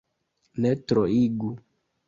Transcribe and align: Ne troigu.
Ne 0.65 0.71
troigu. 0.93 1.53